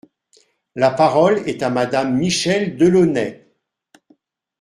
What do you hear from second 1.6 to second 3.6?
à Madame Michèle Delaunay.